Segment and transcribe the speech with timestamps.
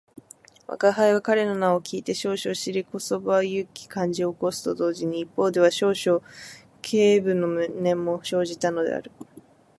[0.65, 6.25] 吾輩は彼の名を聞いて少々尻こそばゆき感じを起こすと同時に、一方では少々
[6.81, 7.47] 軽侮の
[7.79, 9.11] 念も生じたのである